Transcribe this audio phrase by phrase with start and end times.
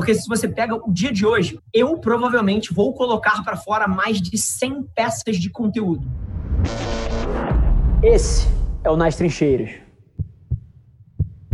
[0.00, 4.18] Porque se você pega o dia de hoje, eu provavelmente vou colocar para fora mais
[4.18, 6.10] de 100 peças de conteúdo.
[8.02, 8.48] Esse
[8.82, 9.72] é o Nas Trincheiras.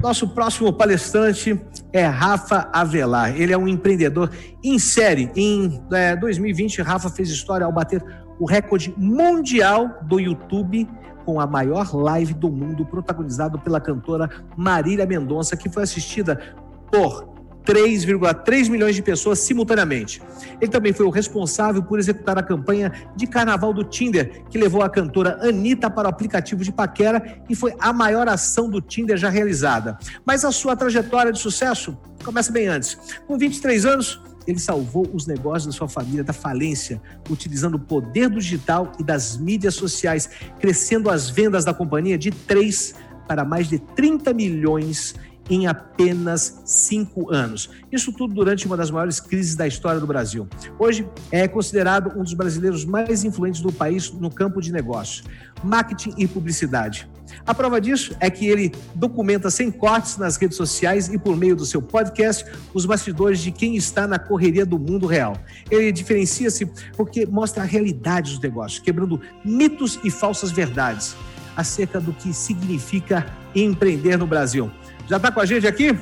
[0.01, 1.61] Nosso próximo palestrante
[1.93, 3.35] é Rafa Avelar.
[3.37, 4.31] Ele é um empreendedor
[4.63, 5.28] em série.
[5.35, 8.01] Em é, 2020, Rafa fez história ao bater
[8.38, 10.88] o recorde mundial do YouTube
[11.24, 16.55] com a maior live do mundo, protagonizado pela cantora Marília Mendonça, que foi assistida
[16.92, 17.35] por
[17.66, 20.22] 3,3 milhões de pessoas simultaneamente.
[20.60, 24.82] Ele também foi o responsável por executar a campanha de carnaval do Tinder, que levou
[24.82, 29.16] a cantora Anitta para o aplicativo de paquera e foi a maior ação do Tinder
[29.16, 29.98] já realizada.
[30.24, 32.96] Mas a sua trajetória de sucesso começa bem antes.
[33.27, 38.28] Com 23 anos, ele salvou os negócios da sua família da falência, utilizando o poder
[38.28, 40.30] do digital e das mídias sociais,
[40.60, 42.94] crescendo as vendas da companhia de 3
[43.27, 45.16] para mais de 30 milhões
[45.48, 47.70] em apenas cinco anos.
[47.91, 50.48] Isso tudo durante uma das maiores crises da história do Brasil.
[50.78, 55.24] Hoje é considerado um dos brasileiros mais influentes do país no campo de negócios,
[55.62, 57.08] marketing e publicidade.
[57.44, 61.56] A prova disso é que ele documenta sem cortes nas redes sociais e por meio
[61.56, 65.36] do seu podcast os bastidores de quem está na correria do mundo real.
[65.70, 71.17] Ele diferencia-se porque mostra a realidade dos negócios, quebrando mitos e falsas verdades
[71.56, 74.70] acerca do que significa empreender no Brasil.
[75.08, 75.96] Já está com a gente aqui?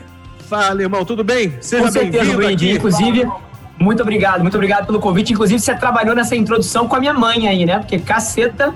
[0.49, 1.55] Fala, irmão, tudo bem?
[1.61, 2.73] Seja bem-vindo aqui.
[2.73, 3.29] Inclusive,
[3.79, 5.33] muito obrigado, muito obrigado pelo convite.
[5.33, 7.79] Inclusive, você trabalhou nessa introdução com a minha mãe aí, né?
[7.79, 8.75] Porque caceta.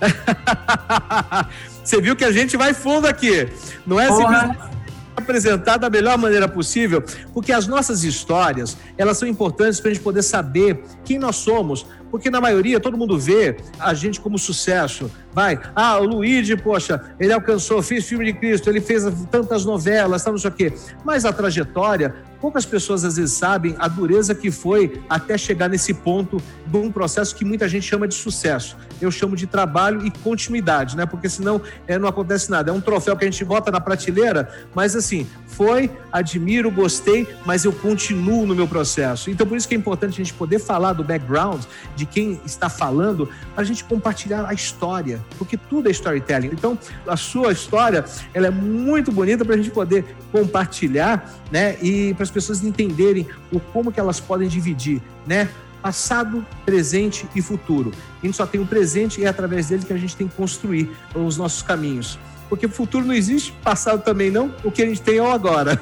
[1.82, 3.48] você viu que a gente vai fundo aqui.
[3.86, 4.74] Não é simplesmente
[5.16, 10.02] apresentar da melhor maneira possível, porque as nossas histórias, elas são importantes para a gente
[10.02, 15.10] poder saber quem nós somos, porque na maioria todo mundo vê a gente como sucesso.
[15.32, 20.22] Vai, ah, o Luigi, poxa, ele alcançou, fez filme de Cristo, ele fez tantas novelas,
[20.22, 20.72] tá, não sei o quê.
[21.04, 22.14] Mas a trajetória,
[22.44, 26.92] poucas pessoas às vezes sabem a dureza que foi até chegar nesse ponto de um
[26.92, 28.76] processo que muita gente chama de sucesso.
[29.00, 31.06] Eu chamo de trabalho e continuidade, né?
[31.06, 32.70] Porque senão é, não acontece nada.
[32.70, 37.64] É um troféu que a gente bota na prateleira, mas assim, foi, admiro, gostei, mas
[37.64, 39.30] eu continuo no meu processo.
[39.30, 41.62] Então, por isso que é importante a gente poder falar do background,
[41.96, 46.50] de quem está falando, para a gente compartilhar a história, porque tudo é storytelling.
[46.52, 48.04] Então, a sua história,
[48.34, 51.76] ela é muito bonita para a gente poder compartilhar, né?
[51.80, 55.48] E para as pessoas entenderem o como que elas podem dividir, né?
[55.80, 57.92] passado, presente e futuro.
[58.22, 60.34] A gente só tem o presente e é através dele que a gente tem que
[60.34, 62.18] construir os nossos caminhos
[62.48, 65.26] porque o futuro não existe, passado também não, o que a gente tem é o
[65.26, 65.80] agora.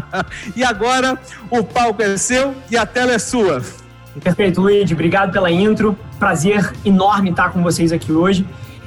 [0.56, 3.62] e agora o palco é seu e a tela é sua.
[4.20, 5.96] Perfeito, Luiz, obrigado pela intro.
[6.18, 8.44] Prazer enorme estar com vocês aqui hoje.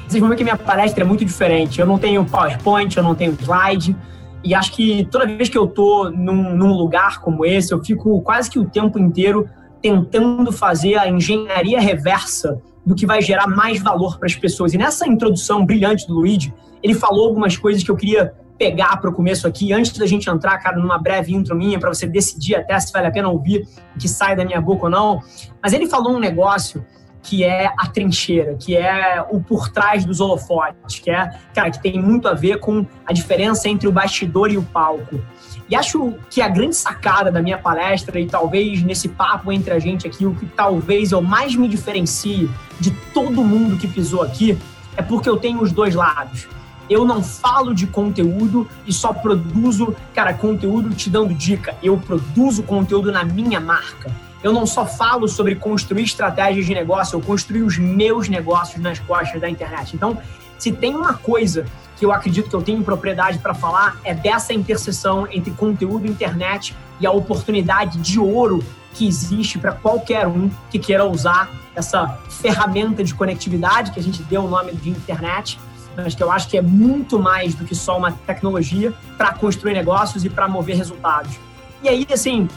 [0.08, 1.80] Vocês vão ver que minha palestra é muito diferente.
[1.80, 3.96] Eu não tenho PowerPoint, eu não tenho slide.
[4.44, 8.22] E acho que toda vez que eu estou num, num lugar como esse, eu fico
[8.22, 9.48] quase que o tempo inteiro
[9.82, 14.74] tentando fazer a engenharia reversa do que vai gerar mais valor para as pessoas.
[14.74, 19.10] E nessa introdução brilhante do Luigi, ele falou algumas coisas que eu queria pegar para
[19.10, 22.56] o começo aqui, antes da gente entrar, cara, numa breve intro minha, para você decidir
[22.56, 25.20] até se vale a pena ouvir o que sai da minha boca ou não.
[25.62, 26.86] Mas ele falou um negócio
[27.24, 31.82] que é a trincheira, que é o por trás dos holofotes, que é, cara, que
[31.82, 35.22] tem muito a ver com a diferença entre o bastidor e o palco.
[35.70, 39.80] E acho que a grande sacada da minha palestra, e talvez nesse papo entre a
[39.80, 42.50] gente aqui, o que talvez eu mais me diferencie
[42.80, 44.58] de todo mundo que pisou aqui,
[44.98, 46.48] é porque eu tenho os dois lados.
[46.90, 51.74] Eu não falo de conteúdo e só produzo, cara, conteúdo te dando dica.
[51.82, 54.12] Eu produzo conteúdo na minha marca.
[54.44, 59.00] Eu não só falo sobre construir estratégias de negócio, eu construí os meus negócios nas
[59.00, 59.96] costas da internet.
[59.96, 60.18] Então,
[60.58, 61.66] se tem uma coisa
[61.98, 66.76] que eu acredito que eu tenho propriedade para falar é dessa interseção entre conteúdo internet
[67.00, 68.64] e a oportunidade de ouro
[68.94, 74.24] que existe para qualquer um que queira usar essa ferramenta de conectividade que a gente
[74.24, 75.60] deu o nome de internet,
[75.96, 79.74] mas que eu acho que é muito mais do que só uma tecnologia para construir
[79.74, 81.40] negócios e para mover resultados.
[81.84, 82.48] E aí, assim,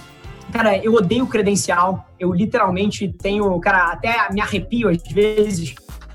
[0.52, 5.74] cara, eu odeio credencial, eu literalmente tenho, cara, até me arrepio às vezes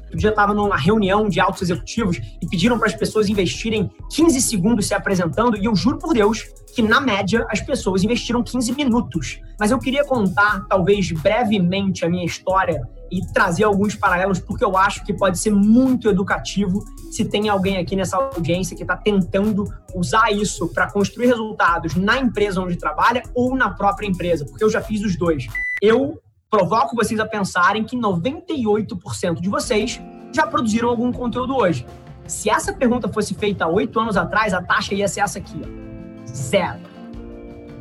[0.10, 4.42] Outro dia estava numa reunião de altos executivos e pediram para as pessoas investirem 15
[4.42, 8.74] segundos se apresentando e eu juro por Deus que, na média, as pessoas investiram 15
[8.74, 9.40] minutos.
[9.60, 14.78] Mas eu queria contar, talvez brevemente, a minha história e trazer alguns paralelos, porque eu
[14.78, 19.66] acho que pode ser muito educativo se tem alguém aqui nessa audiência que está tentando
[19.96, 24.70] usar isso para construir resultados na empresa onde trabalha ou na própria empresa, porque eu
[24.70, 25.48] já fiz os dois.
[25.82, 26.20] Eu
[26.50, 30.02] provoco vocês a pensarem que 98% de vocês
[30.32, 31.86] já produziram algum conteúdo hoje.
[32.28, 36.26] Se essa pergunta fosse feita oito anos atrás, a taxa ia ser essa aqui, ó.
[36.28, 36.89] zero.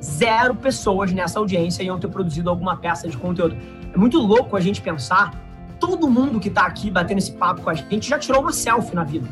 [0.02, 3.56] Zero pessoas nessa audiência iam ter produzido alguma peça de conteúdo.
[3.92, 5.34] É muito louco a gente pensar,
[5.80, 8.94] todo mundo que está aqui batendo esse papo com a gente já tirou uma selfie
[8.94, 9.28] na vida.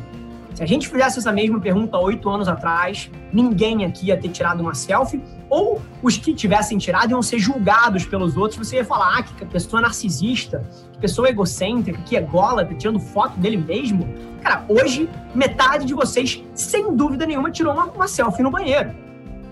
[0.57, 4.59] Se a gente fizesse essa mesma pergunta oito anos atrás, ninguém aqui ia ter tirado
[4.59, 5.21] uma selfie,
[5.51, 8.67] ou os que tivessem tirado iam ser julgados pelos outros.
[8.67, 10.63] Você ia falar, ah, que pessoa narcisista,
[10.93, 14.11] que pessoa egocêntrica, que ególatra, tirando foto dele mesmo.
[14.41, 18.95] Cara, hoje, metade de vocês, sem dúvida nenhuma, tirou uma, uma selfie no banheiro.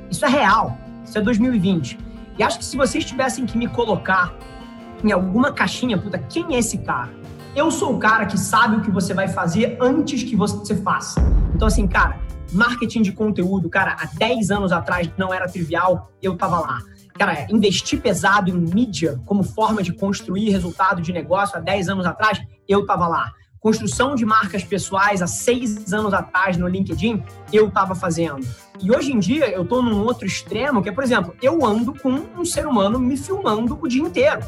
[0.09, 0.75] Isso é real.
[1.05, 1.97] Isso é 2020.
[2.37, 4.33] E acho que se vocês tivessem que me colocar
[5.03, 7.13] em alguma caixinha, puta, quem é esse cara?
[7.55, 11.21] Eu sou o cara que sabe o que você vai fazer antes que você faça.
[11.53, 12.19] Então, assim, cara,
[12.51, 16.79] marketing de conteúdo, cara, há 10 anos atrás não era trivial, eu tava lá.
[17.13, 22.05] Cara, investir pesado em mídia como forma de construir resultado de negócio há 10 anos
[22.05, 23.31] atrás, eu tava lá.
[23.65, 28.45] Construção de marcas pessoais há seis anos atrás no LinkedIn, eu estava fazendo.
[28.79, 31.91] E hoje em dia eu estou num outro extremo, que é, por exemplo, eu ando
[31.91, 34.41] com um ser humano me filmando o dia inteiro.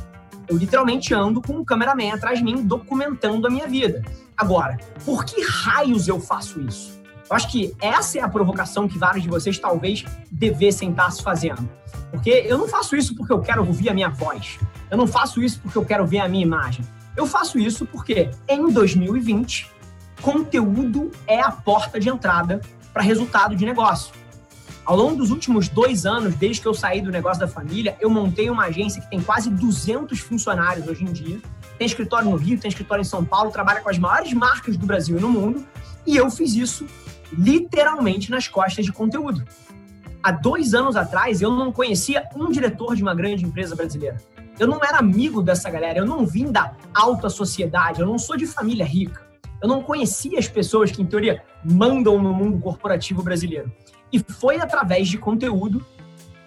[0.47, 4.05] Eu literalmente ando com um cameraman atrás de mim documentando a minha vida.
[4.37, 7.01] Agora, por que raios eu faço isso?
[7.27, 11.23] Eu acho que essa é a provocação que vários de vocês talvez devessem estar se
[11.23, 11.67] fazendo.
[12.11, 14.59] Porque eu não faço isso porque eu quero ouvir a minha voz.
[14.91, 16.85] Eu não faço isso porque eu quero ver a minha imagem.
[17.17, 19.71] Eu faço isso porque em 2020,
[20.21, 22.61] conteúdo é a porta de entrada
[22.93, 24.13] para resultado de negócio.
[24.85, 28.07] Ao longo dos últimos dois anos, desde que eu saí do negócio da família, eu
[28.07, 31.41] montei uma agência que tem quase 200 funcionários hoje em dia.
[31.79, 34.85] Tem escritório no Rio, tem escritório em São Paulo, trabalha com as maiores marcas do
[34.85, 35.65] Brasil e no mundo.
[36.05, 36.85] E eu fiz isso
[37.33, 39.43] literalmente nas costas de conteúdo.
[40.21, 44.17] Há dois anos atrás, eu não conhecia um diretor de uma grande empresa brasileira.
[44.59, 48.35] Eu não era amigo dessa galera, eu não vim da alta sociedade, eu não sou
[48.35, 49.21] de família rica.
[49.61, 53.71] Eu não conhecia as pessoas que, em teoria, mandam no mundo corporativo brasileiro.
[54.11, 55.85] E foi através de conteúdo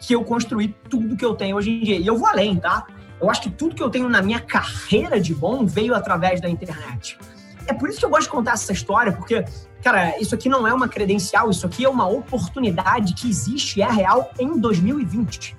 [0.00, 1.98] que eu construí tudo que eu tenho hoje em dia.
[1.98, 2.86] E eu vou além, tá?
[3.20, 6.48] Eu acho que tudo que eu tenho na minha carreira de bom veio através da
[6.48, 7.18] internet.
[7.66, 9.44] É por isso que eu gosto de contar essa história, porque,
[9.82, 13.82] cara, isso aqui não é uma credencial, isso aqui é uma oportunidade que existe e
[13.82, 15.56] é real em 2020.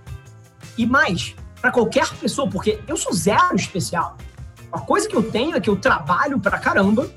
[0.77, 4.17] E mais, para qualquer pessoa, porque eu sou zero especial.
[4.71, 7.09] A coisa que eu tenho é que eu trabalho pra caramba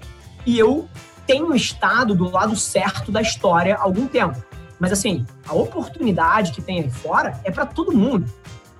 [0.44, 0.88] e eu
[1.26, 4.42] tenho estado do lado certo da história há algum tempo.
[4.78, 8.30] Mas assim, a oportunidade que tem aí fora é para todo mundo.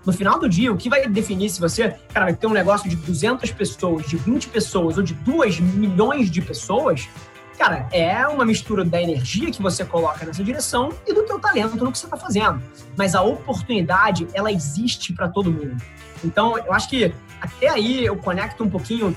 [0.05, 2.90] No final do dia, o que vai definir se você, cara, vai ter um negócio
[2.90, 7.08] de 200 pessoas, de 20 pessoas ou de 2 milhões de pessoas,
[7.56, 11.77] cara, é uma mistura da energia que você coloca nessa direção e do teu talento
[11.77, 12.62] no que você está fazendo.
[12.97, 15.77] Mas a oportunidade, ela existe para todo mundo.
[16.25, 19.15] Então, eu acho que até aí eu conecto um pouquinho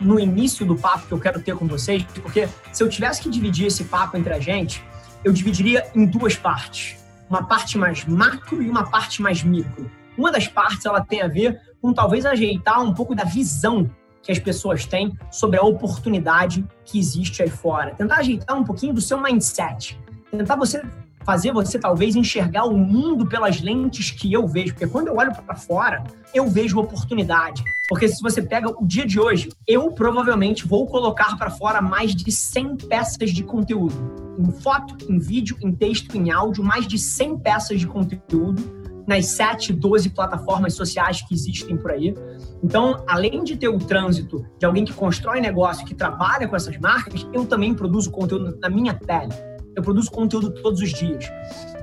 [0.00, 3.30] no início do papo que eu quero ter com vocês, porque se eu tivesse que
[3.30, 4.82] dividir esse papo entre a gente,
[5.22, 6.96] eu dividiria em duas partes.
[7.28, 9.90] Uma parte mais macro e uma parte mais micro.
[10.16, 13.90] Uma das partes ela tem a ver com talvez ajeitar um pouco da visão
[14.24, 17.94] que as pessoas têm sobre a oportunidade que existe aí fora.
[17.94, 19.98] Tentar ajeitar um pouquinho do seu mindset.
[20.30, 20.82] Tentar você
[21.24, 25.32] fazer você talvez enxergar o mundo pelas lentes que eu vejo, porque quando eu olho
[25.34, 26.04] para fora,
[26.34, 27.64] eu vejo oportunidade.
[27.88, 32.14] Porque se você pega o dia de hoje, eu provavelmente vou colocar para fora mais
[32.14, 33.94] de 100 peças de conteúdo.
[34.38, 39.26] Em foto, em vídeo, em texto, em áudio, mais de 100 peças de conteúdo nas
[39.26, 42.14] 7, 12 plataformas sociais que existem por aí.
[42.62, 46.78] Então, além de ter o trânsito de alguém que constrói negócio, que trabalha com essas
[46.78, 49.34] marcas, eu também produzo conteúdo na minha pele
[49.76, 51.24] eu produzo conteúdo todos os dias.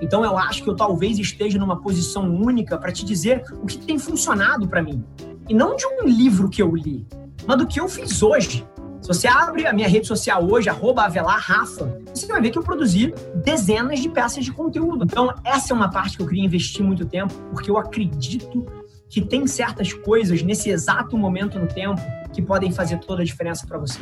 [0.01, 3.77] Então eu acho que eu talvez esteja numa posição única para te dizer o que
[3.77, 5.03] tem funcionado para mim.
[5.49, 7.05] E não de um livro que eu li,
[7.45, 8.65] mas do que eu fiz hoje.
[9.01, 12.63] Se você abre a minha rede social hoje, arroba Rafa, você vai ver que eu
[12.63, 13.11] produzi
[13.43, 15.05] dezenas de peças de conteúdo.
[15.05, 18.63] Então, essa é uma parte que eu queria investir muito tempo, porque eu acredito
[19.09, 21.99] que tem certas coisas nesse exato momento no tempo
[22.31, 24.01] que podem fazer toda a diferença para você.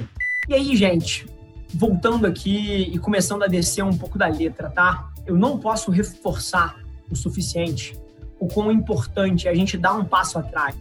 [0.50, 1.26] E aí, gente,
[1.74, 5.10] voltando aqui e começando a descer um pouco da letra, tá?
[5.26, 6.76] Eu não posso reforçar
[7.10, 7.98] o suficiente
[8.38, 10.76] o quão importante é a gente dar um passo atrás.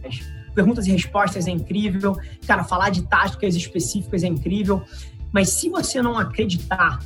[0.53, 4.83] Perguntas e respostas é incrível, cara, falar de táticas específicas é incrível,
[5.31, 6.99] mas se você não acreditar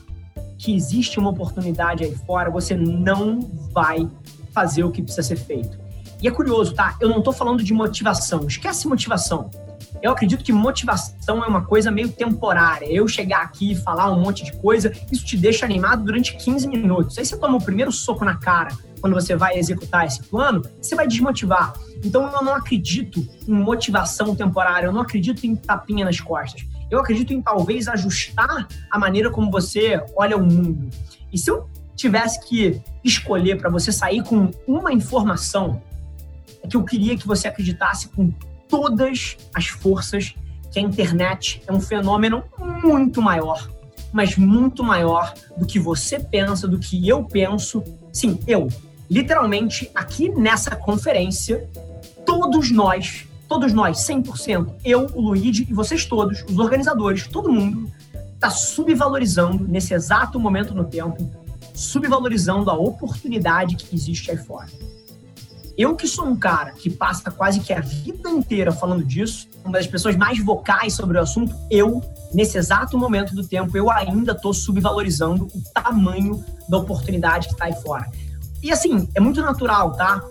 [0.57, 3.39] que existe uma oportunidade aí fora, você não
[3.71, 4.09] vai
[4.51, 5.77] fazer o que precisa ser feito.
[6.21, 6.95] E é curioso, tá?
[7.01, 9.50] Eu não tô falando de motivação, esquece motivação
[10.03, 12.85] eu acredito que motivação é uma coisa meio temporária.
[12.85, 16.67] Eu chegar aqui e falar um monte de coisa, isso te deixa animado durante 15
[16.67, 17.17] minutos.
[17.17, 20.95] Aí você toma o primeiro soco na cara quando você vai executar esse plano, você
[20.95, 21.74] vai desmotivar.
[22.05, 26.65] Então eu não acredito em motivação temporária, eu não acredito em tapinha nas costas.
[26.89, 30.89] Eu acredito em talvez ajustar a maneira como você olha o mundo.
[31.33, 35.81] E se eu tivesse que escolher para você sair com uma informação,
[36.63, 38.31] é que eu queria que você acreditasse com
[38.69, 40.33] todas as forças
[40.72, 42.45] que a internet é um fenômeno
[42.81, 43.69] muito maior,
[44.13, 47.83] mas muito maior do que você pensa, do que eu penso.
[48.13, 48.69] Sim, eu.
[49.13, 51.70] Literalmente, aqui nessa conferência,
[52.25, 57.91] todos nós, todos nós, 100%, eu, o Luigi e vocês todos, os organizadores, todo mundo,
[58.34, 61.29] está subvalorizando nesse exato momento no tempo,
[61.75, 64.67] subvalorizando a oportunidade que existe aí fora.
[65.77, 69.74] Eu que sou um cara que passa quase que a vida inteira falando disso, uma
[69.74, 72.01] das pessoas mais vocais sobre o assunto, eu,
[72.34, 77.65] nesse exato momento do tempo, eu ainda estou subvalorizando o tamanho da oportunidade que está
[77.65, 78.10] aí fora.
[78.63, 80.24] E assim, é muito natural, tá?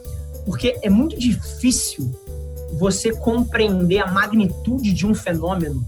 [0.46, 2.10] Porque é muito difícil
[2.78, 5.84] você compreender a magnitude de um fenômeno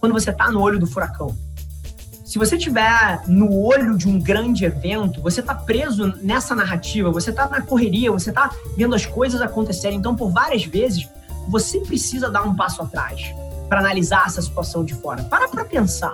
[0.00, 1.34] quando você está no olho do furacão.
[2.24, 7.30] Se você estiver no olho de um grande evento, você está preso nessa narrativa, você
[7.30, 9.98] está na correria, você está vendo as coisas acontecerem.
[9.98, 11.08] Então, por várias vezes,
[11.48, 13.22] você precisa dar um passo atrás
[13.68, 15.22] para analisar essa situação de fora.
[15.24, 16.12] Para para pensar.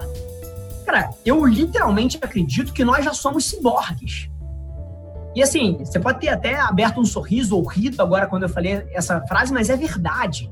[0.84, 4.28] Cara, eu literalmente acredito que nós já somos ciborgues.
[5.34, 8.86] E assim, você pode ter até aberto um sorriso ou rido agora quando eu falei
[8.92, 10.50] essa frase, mas é verdade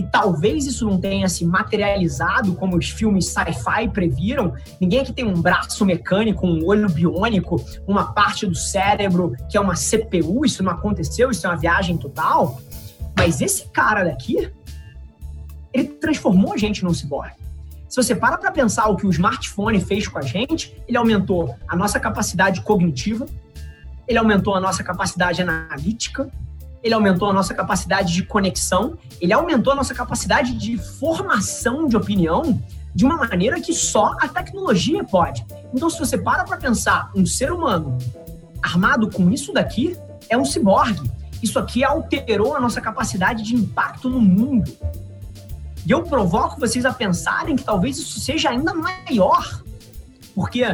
[0.00, 4.54] e talvez isso não tenha se materializado como os filmes sci-fi previram.
[4.80, 9.60] Ninguém aqui tem um braço mecânico, um olho biônico, uma parte do cérebro que é
[9.60, 12.58] uma CPU, isso não aconteceu, isso é uma viagem total.
[13.14, 14.50] Mas esse cara daqui,
[15.70, 17.34] ele transformou a gente num ciborgue.
[17.86, 21.54] Se você para para pensar o que o smartphone fez com a gente, ele aumentou
[21.68, 23.26] a nossa capacidade cognitiva,
[24.10, 26.28] ele aumentou a nossa capacidade analítica,
[26.82, 31.96] ele aumentou a nossa capacidade de conexão, ele aumentou a nossa capacidade de formação de
[31.96, 32.60] opinião
[32.92, 35.46] de uma maneira que só a tecnologia pode.
[35.72, 37.98] Então, se você para para pensar, um ser humano
[38.60, 39.96] armado com isso daqui
[40.28, 41.08] é um ciborgue.
[41.40, 44.76] Isso aqui alterou a nossa capacidade de impacto no mundo.
[45.86, 49.62] E eu provoco vocês a pensarem que talvez isso seja ainda maior.
[50.34, 50.64] Porque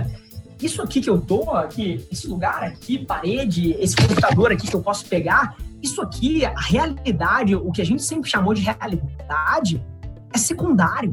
[0.60, 4.82] isso aqui que eu tô, aqui, esse lugar aqui, parede, esse computador aqui que eu
[4.82, 9.84] posso pegar, isso aqui, a realidade, o que a gente sempre chamou de realidade,
[10.32, 11.12] é secundário.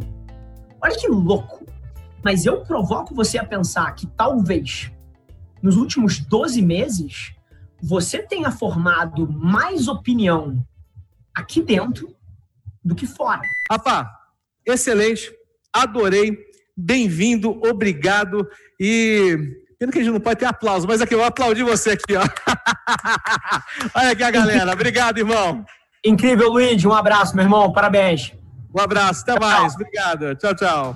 [0.82, 1.66] Olha que louco.
[2.24, 4.90] Mas eu provoco você a pensar que talvez
[5.62, 7.34] nos últimos 12 meses
[7.82, 10.66] você tenha formado mais opinião
[11.36, 12.16] aqui dentro
[12.84, 13.42] do que fora.
[13.70, 14.10] Rafa,
[14.66, 15.34] excelente,
[15.74, 16.38] adorei,
[16.76, 18.48] bem-vindo, obrigado
[18.80, 19.38] e
[19.84, 22.24] Pena que a gente não pode ter aplauso, mas aqui eu aplaudi você aqui, ó.
[23.94, 24.72] Olha aqui a galera.
[24.72, 25.66] Obrigado, irmão.
[26.06, 26.88] Incrível, Luigi.
[26.88, 27.74] Um abraço, meu irmão.
[27.74, 28.32] Parabéns.
[28.74, 29.24] Um abraço.
[29.24, 29.74] Até mais.
[29.76, 30.36] Obrigado.
[30.36, 30.96] Tchau, tchau.